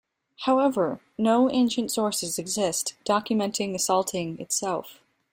[0.45, 4.99] However, no ancient sources exist documenting the salting itself.